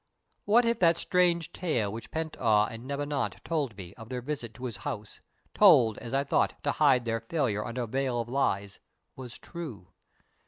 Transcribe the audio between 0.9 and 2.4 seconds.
strange tale which Pent